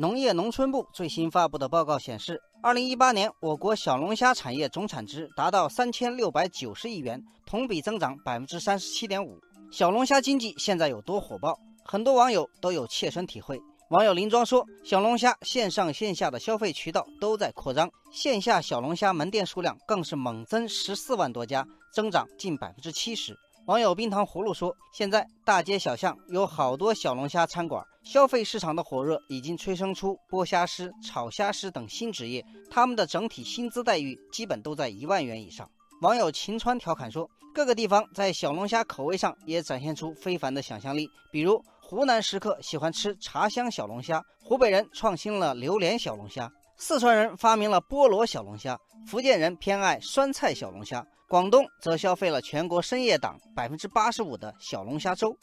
[0.00, 9.38] 农业农村部最新发布的报告显示，二零一八年我国小龙虾产业总产值达到三千六百九十亿元，同比增长百分之三十七点五。
[9.70, 11.54] 小龙虾经济现在有多火爆？
[11.84, 13.60] 很多网友都有切身体会。
[13.90, 21.62] 网友林庄说：“小龙虾线上线下的消费渠道都在扩张，线下小龙虾门店数量更是猛增十四万多家，
[21.92, 35.70] 增长近百分之七十。”网友冰糖葫芦说：“现在大街小巷有好多小龙虾餐馆，消费市场的火热已经催生出剥虾师、炒虾师等新职业，他们的整体薪资待遇基本都在一万元以上。”
[36.02, 46.48] 网友秦川调侃说：“各个地方在小龙虾口味上也展现出非凡的想象力，比如。”湖南食客喜欢吃茶香小龙虾，湖北人创新了榴莲小龙虾，
[46.82, 55.36] 四川人发明了菠萝小龙虾，福建人偏爱酸菜小龙虾，广东则消费了全国深夜档百分之八十五的小龙虾粥。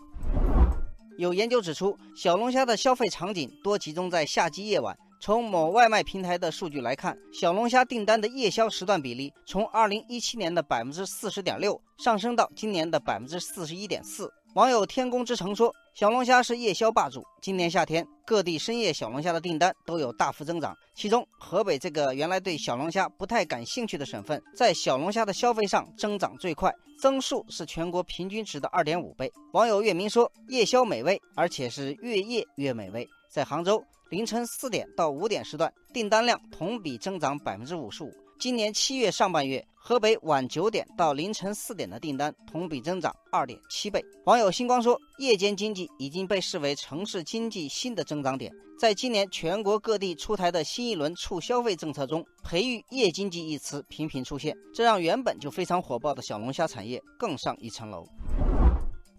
[1.20, 4.98] 有研究指出，小龙虾的消费场景多集中在夏季夜晚。
[5.20, 14.32] 从某外卖平台的数据来看，小龙虾订单的夜宵时段比例从二零一七年的百分之四十点六上升到今年的百分之四十一点四。
[14.54, 20.76] 网友天宫之城说：“小龙虾是夜宵霸主，今年夏天各地深夜小龙虾的订单都有大幅增长。
[20.96, 38.12] 其中，河北这个原来对小龙虾不太感兴趣的省份，在小龙虾的消费上增长最快，增速是全国平均值的二点五倍。”网友月明说：“夜宵美味，而且是越夜越美味。”在杭州，凌晨四点到五点时段订单量同比增长百分之五十五。
[38.40, 44.04] 今年七月上半月，河北晚九点到凌晨四点的订单同比增长二点七倍。
[44.26, 48.52] 网友星光说，夜间经济已经被视为城市经济新的增长点。
[48.78, 58.06] 在今年全国各地出台的新一轮促消费政策中，培育夜经济一词频频出现，这让原本就非常火爆的小龙虾产业更上一层楼。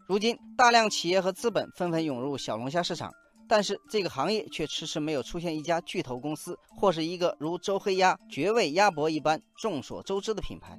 [0.07, 3.11] 如今，大量企业和资本纷纷涌入小龙虾市场。
[3.49, 10.79] 但是这个行业却迟迟没有出现一家巨头公司，或是一个如周黑鸭、绝味鸭脖一般众所周知的品牌。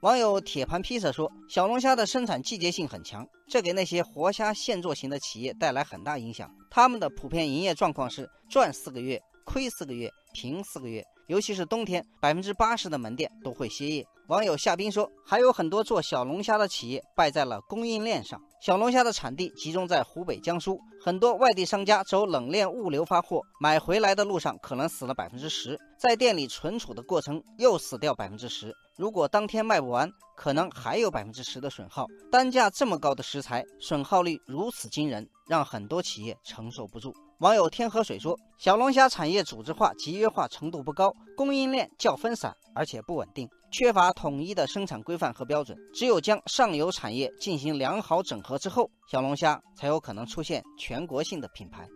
[0.00, 6.50] 网友铁盘披萨说：“小龙虾的生产季节性很强，这给那些活虾现做型的企业带来很大影响。
[6.70, 11.04] 他们的普遍营业状况是赚四个月，亏四个月，平四个月。
[11.26, 18.40] 尤其是冬天，百分之八十的门店都会歇业。”网友夏冰说：“还有很多做小龙虾的企业败在了供应链上。
[18.60, 28.70] 小龙虾的产地集中在湖北、江苏，很多外地商家走冷链物流发货，买回来的路上可能死了百分之十，在店里存储的过程又死掉百分之十。
[28.98, 32.04] 如果当天卖不完，可能还有百分之十的损耗。
[32.30, 45.76] 单价这么高的食材，损耗率如此惊人，让很多企业承受不住。”网友天河水说：“小龙虾产业组织化、集约化程度不高，供应链较分散，而且不稳定，缺乏统一的生产规范和标准。
[45.94, 51.88] 只有将上游产业进行良好整合之后，小龙虾才有可能出现全国性的品牌。”